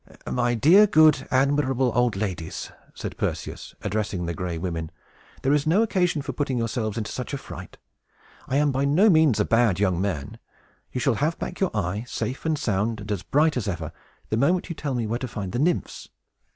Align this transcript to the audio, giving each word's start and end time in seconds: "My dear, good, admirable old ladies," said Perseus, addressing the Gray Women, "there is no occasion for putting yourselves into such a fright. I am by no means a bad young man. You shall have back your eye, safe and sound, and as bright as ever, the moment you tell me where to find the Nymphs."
"My 0.25 0.55
dear, 0.55 0.87
good, 0.87 1.27
admirable 1.29 1.91
old 1.93 2.15
ladies," 2.15 2.71
said 2.95 3.15
Perseus, 3.19 3.75
addressing 3.83 4.25
the 4.25 4.33
Gray 4.33 4.57
Women, 4.57 4.89
"there 5.43 5.53
is 5.53 5.67
no 5.67 5.83
occasion 5.83 6.23
for 6.23 6.33
putting 6.33 6.57
yourselves 6.57 6.97
into 6.97 7.11
such 7.11 7.35
a 7.35 7.37
fright. 7.37 7.77
I 8.47 8.55
am 8.57 8.71
by 8.71 8.83
no 8.83 9.11
means 9.11 9.39
a 9.39 9.45
bad 9.45 9.79
young 9.79 10.01
man. 10.01 10.39
You 10.91 10.99
shall 10.99 11.13
have 11.21 11.37
back 11.37 11.59
your 11.59 11.69
eye, 11.77 12.03
safe 12.07 12.45
and 12.47 12.57
sound, 12.57 12.99
and 13.01 13.11
as 13.11 13.21
bright 13.21 13.55
as 13.55 13.67
ever, 13.67 13.91
the 14.29 14.37
moment 14.37 14.69
you 14.69 14.75
tell 14.75 14.95
me 14.95 15.05
where 15.05 15.19
to 15.19 15.27
find 15.27 15.51
the 15.51 15.59
Nymphs." 15.59 16.09